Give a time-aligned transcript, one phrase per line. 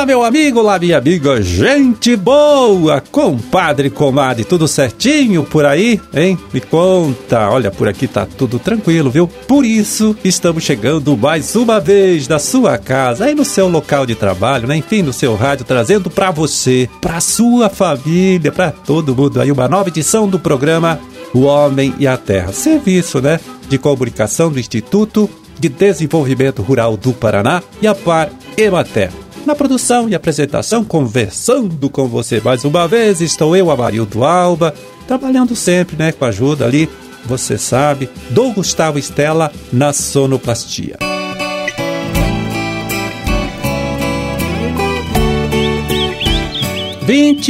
[0.00, 6.38] Olá, meu amigo, olá, minha amiga, gente boa, compadre, comadre, tudo certinho por aí, hein?
[6.54, 9.28] Me conta, olha, por aqui tá tudo tranquilo, viu?
[9.28, 14.14] Por isso, estamos chegando mais uma vez na sua casa, aí no seu local de
[14.14, 14.74] trabalho, né?
[14.74, 19.68] Enfim, no seu rádio, trazendo para você, para sua família, para todo mundo aí, uma
[19.68, 20.98] nova edição do programa
[21.34, 22.54] O Homem e a Terra.
[22.54, 23.38] Serviço, né?
[23.68, 25.28] De comunicação do Instituto
[25.58, 29.10] de Desenvolvimento Rural do Paraná e a Par Emater.
[29.46, 34.74] Na produção e apresentação, conversando com você mais uma vez, estou eu, Amarildo Alba,
[35.08, 36.88] trabalhando sempre, né, com a ajuda ali,
[37.24, 40.98] você sabe, do Gustavo Estela na sonoplastia.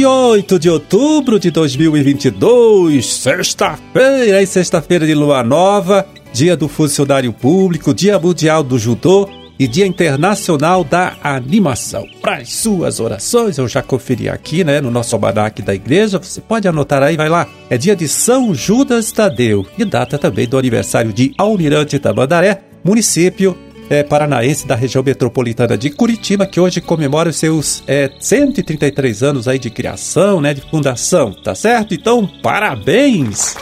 [0.01, 7.93] E oito de outubro de 2022, sexta-feira, sexta-feira de lua nova, dia do funcionário público,
[7.93, 9.29] dia mundial do judô
[9.61, 12.07] e Dia Internacional da Animação.
[12.19, 16.41] Para as suas orações, eu já conferi aqui, né, no nosso almanac da igreja, você
[16.41, 17.47] pode anotar aí, vai lá.
[17.69, 23.55] É dia de São Judas Tadeu e data também do aniversário de Almirante Tamandaré, município
[23.87, 29.47] é, paranaense da região metropolitana de Curitiba, que hoje comemora os seus é, 133 anos
[29.47, 31.93] aí de criação, né, de fundação, tá certo?
[31.93, 33.55] Então, parabéns!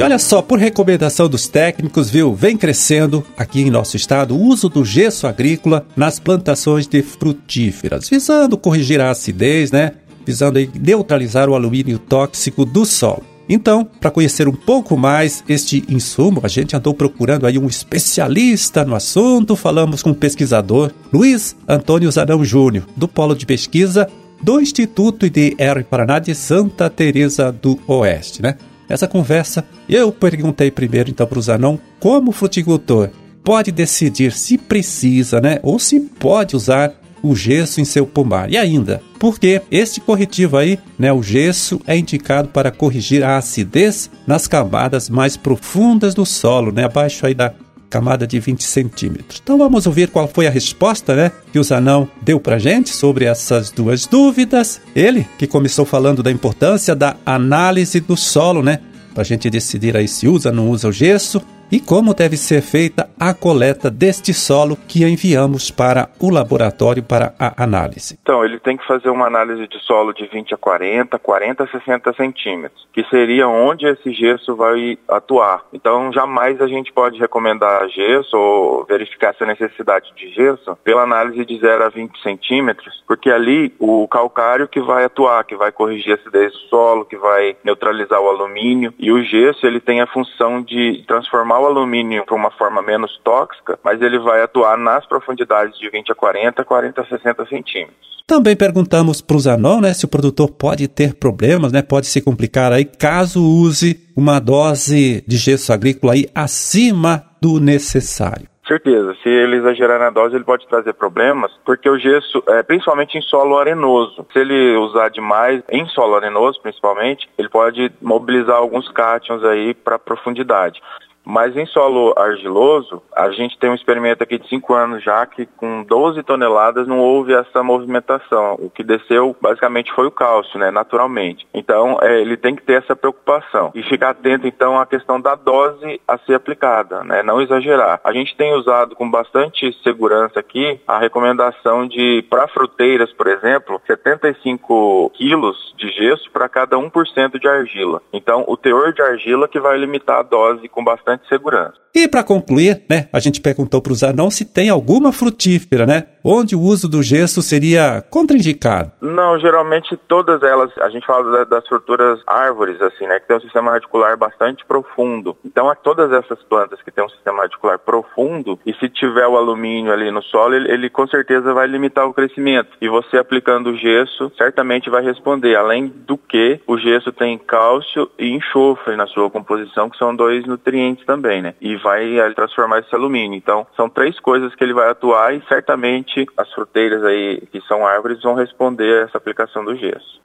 [0.00, 4.40] E olha só, por recomendação dos técnicos, viu, vem crescendo aqui em nosso estado o
[4.40, 9.92] uso do gesso agrícola nas plantações de frutíferas, visando corrigir a acidez, né?
[10.24, 13.22] Visando neutralizar o alumínio tóxico do solo.
[13.46, 18.86] Então, para conhecer um pouco mais este insumo, a gente andou procurando aí um especialista
[18.86, 19.54] no assunto.
[19.54, 24.08] Falamos com o pesquisador Luiz Antônio Zanão Júnior, do Polo de Pesquisa
[24.42, 28.56] do Instituto IDR Paraná de Santa Teresa do Oeste, né?
[28.90, 33.10] Essa conversa, eu perguntei primeiro então para o Zanon como o fruticultor
[33.44, 36.92] pode decidir se precisa, né, ou se pode usar
[37.22, 38.50] o gesso em seu pomar.
[38.50, 44.10] E ainda, porque este corretivo aí, né, o gesso, é indicado para corrigir a acidez
[44.26, 47.54] nas camadas mais profundas do solo, né, abaixo aí da
[47.90, 49.40] camada de 20 centímetros.
[49.42, 53.24] Então vamos ouvir qual foi a resposta, né, que o Zanão deu para gente sobre
[53.24, 54.80] essas duas dúvidas.
[54.94, 58.78] Ele que começou falando da importância da análise do solo, né,
[59.12, 62.36] para a gente decidir aí se usa ou não usa o gesso e como deve
[62.36, 68.18] ser feita a coleta deste solo que enviamos para o laboratório para a análise.
[68.22, 71.66] Então, ele tem que fazer uma análise de solo de 20 a 40, 40 a
[71.68, 75.64] 60 centímetros, que seria onde esse gesso vai atuar.
[75.72, 81.44] Então, jamais a gente pode recomendar gesso ou verificar essa necessidade de gesso pela análise
[81.44, 86.12] de 0 a 20 centímetros, porque ali o calcário que vai atuar, que vai corrigir
[86.12, 90.06] a acidez do solo, que vai neutralizar o alumínio, e o gesso ele tem a
[90.06, 95.06] função de transformar o alumínio para uma forma menos tóxica, mas ele vai atuar nas
[95.06, 98.10] profundidades de 20 a 40, 40 a 60 centímetros.
[98.26, 102.22] Também perguntamos para o Zanon né, se o produtor pode ter problemas, né, pode se
[102.22, 108.48] complicar aí caso use uma dose de gesso agrícola aí acima do necessário.
[108.70, 109.16] Certeza.
[109.20, 113.22] Se ele exagerar na dose, ele pode trazer problemas, porque o gesso, é, principalmente em
[113.22, 119.42] solo arenoso, se ele usar demais, em solo arenoso principalmente, ele pode mobilizar alguns cátions
[119.42, 120.80] aí para profundidade.
[121.24, 125.46] Mas em solo argiloso, a gente tem um experimento aqui de 5 anos já que
[125.46, 128.56] com 12 toneladas não houve essa movimentação.
[128.58, 131.46] O que desceu basicamente foi o cálcio, né, naturalmente.
[131.54, 135.34] Então, é, ele tem que ter essa preocupação e ficar atento então à questão da
[135.34, 138.00] dose a ser aplicada, né, não exagerar.
[138.02, 143.80] A gente tem usado com bastante segurança aqui a recomendação de, para fruteiras, por exemplo,
[143.86, 148.02] 75 quilos de gesso para cada 1% de argila.
[148.12, 151.74] Então, o teor de argila que vai limitar a dose com bastante bastante segurança.
[151.94, 156.04] E para concluir, né, a gente perguntou para o Zanon se tem alguma frutífera, né,
[156.24, 158.92] onde o uso do gesso seria contraindicado.
[159.00, 163.40] Não, geralmente todas elas, a gente fala das fruturas árvores, assim, né, que tem um
[163.40, 165.36] sistema radicular bastante profundo.
[165.44, 169.92] Então, todas essas plantas que têm um sistema radicular profundo, e se tiver o alumínio
[169.92, 172.70] ali no solo, ele, ele com certeza vai limitar o crescimento.
[172.80, 175.56] E você aplicando o gesso, certamente vai responder.
[175.56, 180.46] Além do que, o gesso tem cálcio e enxofre na sua composição, que são dois
[180.46, 181.54] nutrientes também, né?
[181.60, 183.36] E vai transformar esse alumínio.
[183.36, 187.86] Então, são três coisas que ele vai atuar e certamente as fruteiras aí que são
[187.86, 190.20] árvores vão responder a essa aplicação do gesso.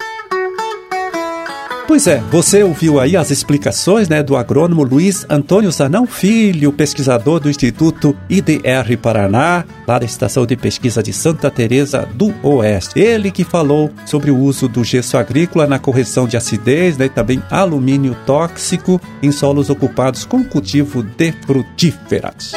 [1.87, 7.39] Pois é, você ouviu aí as explicações né, do agrônomo Luiz Antônio Zanão Filho, pesquisador
[7.39, 12.99] do Instituto IDR Paraná, lá da Estação de Pesquisa de Santa Teresa do Oeste.
[12.99, 17.09] Ele que falou sobre o uso do gesso agrícola na correção de acidez né, e
[17.09, 22.53] também alumínio tóxico em solos ocupados com cultivo de frutíferas.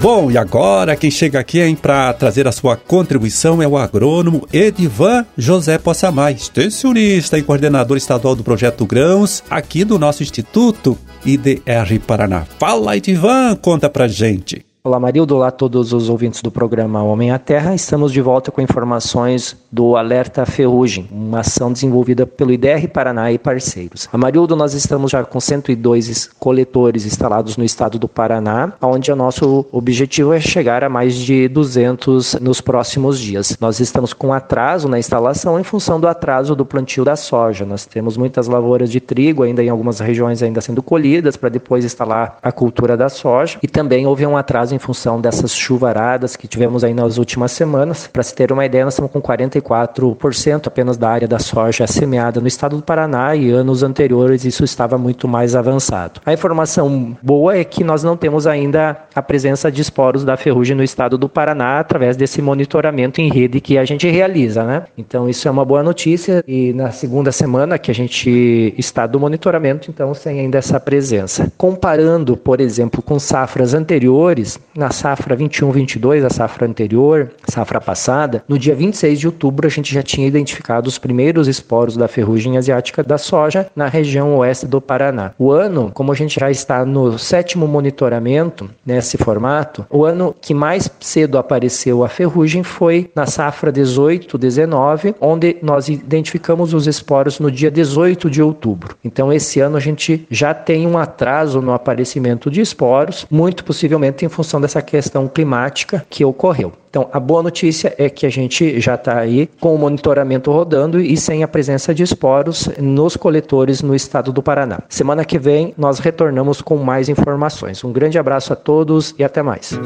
[0.00, 5.26] Bom, e agora quem chega aqui para trazer a sua contribuição é o agrônomo Edivan
[5.36, 12.46] José Possamay, extensionista e coordenador estadual do projeto Grãos, aqui do nosso Instituto IDR Paraná.
[12.58, 14.69] Fala, Edivan, conta pra gente.
[14.82, 15.36] Olá, Marildo.
[15.36, 17.74] Olá a todos os ouvintes do programa Homem à Terra.
[17.74, 23.38] Estamos de volta com informações do Alerta Ferrugem, uma ação desenvolvida pelo IDR Paraná e
[23.38, 24.08] parceiros.
[24.10, 29.16] A Marildo, nós estamos já com 102 coletores instalados no estado do Paraná, onde o
[29.16, 33.58] nosso objetivo é chegar a mais de 200 nos próximos dias.
[33.60, 37.66] Nós estamos com atraso na instalação em função do atraso do plantio da soja.
[37.66, 41.84] Nós temos muitas lavouras de trigo ainda em algumas regiões ainda sendo colhidas para depois
[41.84, 46.48] instalar a cultura da soja e também houve um atraso em função dessas chuvaradas que
[46.48, 48.08] tivemos aí nas últimas semanas.
[48.12, 52.40] Para se ter uma ideia, nós estamos com 44% apenas da área da soja semeada
[52.40, 56.20] no estado do Paraná e anos anteriores isso estava muito mais avançado.
[56.24, 60.76] A informação boa é que nós não temos ainda a presença de esporos da ferrugem
[60.76, 64.84] no estado do Paraná através desse monitoramento em rede que a gente realiza, né?
[64.96, 69.18] Então isso é uma boa notícia e na segunda semana que a gente está do
[69.18, 71.50] monitoramento, então sem ainda essa presença.
[71.56, 78.58] Comparando, por exemplo, com safras anteriores, na safra 21-22, a safra anterior, safra passada, no
[78.58, 83.02] dia 26 de outubro a gente já tinha identificado os primeiros esporos da ferrugem asiática
[83.02, 85.32] da soja na região oeste do Paraná.
[85.38, 90.54] O ano, como a gente já está no sétimo monitoramento nesse formato, o ano que
[90.54, 97.50] mais cedo apareceu a ferrugem foi na safra 18-19, onde nós identificamos os esporos no
[97.50, 98.96] dia 18 de outubro.
[99.04, 104.24] Então esse ano a gente já tem um atraso no aparecimento de esporos, muito possivelmente
[104.24, 106.72] em função função dessa questão climática que ocorreu.
[106.90, 111.00] Então, a boa notícia é que a gente já está aí com o monitoramento rodando
[111.00, 114.80] e sem a presença de esporos nos coletores no estado do Paraná.
[114.88, 117.84] Semana que vem nós retornamos com mais informações.
[117.84, 119.78] Um grande abraço a todos e até mais.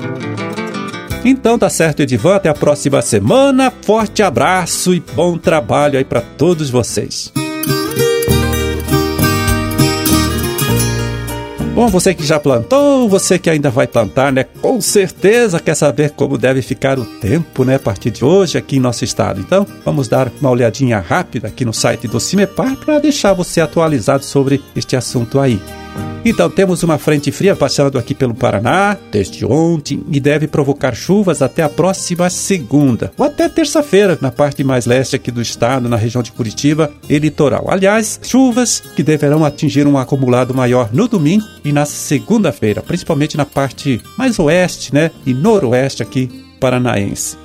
[1.23, 2.37] Então tá certo, Edivan.
[2.37, 3.71] Até a próxima semana.
[3.83, 7.31] Forte abraço e bom trabalho aí para todos vocês.
[11.75, 14.45] Bom, você que já plantou, você que ainda vai plantar, né?
[14.45, 17.75] Com certeza quer saber como deve ficar o tempo, né?
[17.75, 19.41] A partir de hoje aqui em nosso estado.
[19.41, 24.25] Então, vamos dar uma olhadinha rápida aqui no site do Cimepar para deixar você atualizado
[24.25, 25.61] sobre este assunto aí.
[26.25, 31.43] Então, temos uma frente fria passando aqui pelo Paraná desde ontem e deve provocar chuvas
[31.43, 35.97] até a próxima segunda, ou até terça-feira, na parte mais leste aqui do estado, na
[35.97, 37.67] região de Curitiba e litoral.
[37.69, 43.45] Aliás, chuvas que deverão atingir um acumulado maior no domingo e na segunda-feira, principalmente na
[43.45, 46.29] parte mais oeste, né, e noroeste aqui
[46.59, 47.37] paranaense.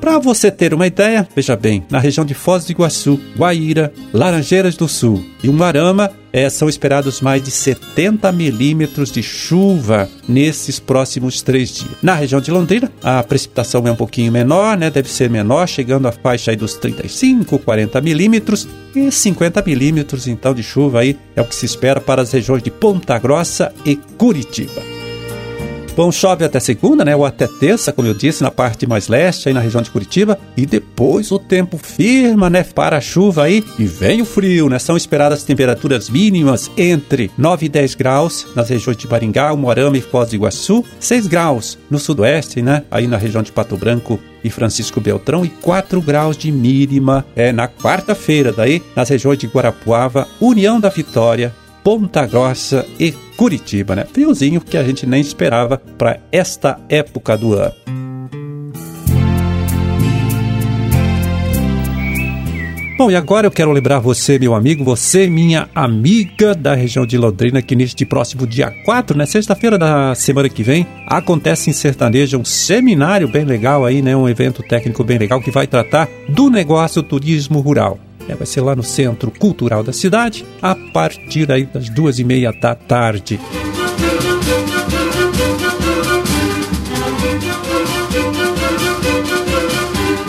[0.00, 4.76] Para você ter uma ideia, veja bem, na região de Foz do Iguaçu, Guaíra, Laranjeiras
[4.76, 11.42] do Sul e Umarama, é, são esperados mais de 70 milímetros de chuva nesses próximos
[11.42, 11.92] três dias.
[12.02, 14.90] Na região de Londrina, a precipitação é um pouquinho menor, né?
[14.90, 20.62] Deve ser menor, chegando à faixa dos 35, 40 milímetros e 50 milímetros então de
[20.62, 24.97] chuva aí é o que se espera para as regiões de Ponta Grossa e Curitiba.
[25.98, 27.16] Bom, chove até segunda, né?
[27.16, 30.38] Ou até terça, como eu disse, na parte mais leste, aí na região de Curitiba.
[30.56, 32.62] E depois o tempo firma, né?
[32.62, 34.78] Para a chuva aí e vem o frio, né?
[34.78, 40.00] São esperadas temperaturas mínimas entre 9 e 10 graus nas regiões de Maringá, Moarama e
[40.00, 40.84] Foz do Iguaçu.
[41.00, 42.84] 6 graus no sudoeste, né?
[42.92, 47.50] Aí na região de Pato Branco e Francisco Beltrão e 4 graus de mínima é
[47.50, 54.04] na quarta-feira, daí nas regiões de Guarapuava, União da Vitória, Ponta Grossa e Curitiba, né?
[54.04, 57.74] Friozinho que a gente nem esperava para esta época do ano.
[62.98, 67.16] Bom, e agora eu quero lembrar você, meu amigo, você, minha amiga da região de
[67.16, 72.36] Londrina, que neste próximo dia 4, né, sexta-feira da semana que vem, acontece em Sertaneja
[72.36, 76.50] um seminário bem legal aí, né, um evento técnico bem legal que vai tratar do
[76.50, 78.00] negócio turismo rural.
[78.28, 82.24] É, vai ser lá no Centro Cultural da cidade, a partir aí das duas e
[82.24, 83.40] meia da tarde.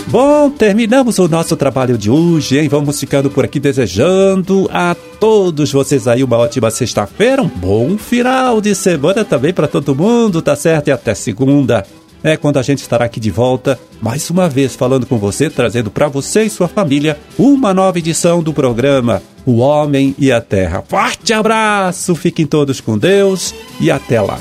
[0.07, 2.67] Bom, terminamos o nosso trabalho de hoje, hein?
[2.67, 8.59] Vamos ficando por aqui desejando a todos vocês aí uma ótima sexta-feira, um bom final
[8.59, 10.87] de semana também para todo mundo, tá certo?
[10.87, 11.85] E até segunda
[12.23, 15.89] é quando a gente estará aqui de volta, mais uma vez falando com você, trazendo
[15.89, 20.83] para você e sua família uma nova edição do programa O Homem e a Terra.
[20.87, 24.39] Forte abraço, fiquem todos com Deus e até lá.